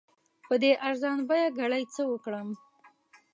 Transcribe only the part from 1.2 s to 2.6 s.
بیه ګړي څه وکړم؟